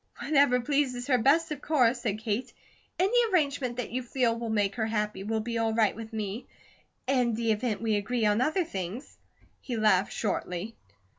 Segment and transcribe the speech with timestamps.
[0.17, 2.51] "Whatever pleases her best, of course," said Kate.
[2.97, 6.47] "Any arrangement that you feel will make her happy, will be all right with me;
[7.05, 9.19] in the event we agree on other things."
[9.61, 10.75] He laughed, shortly.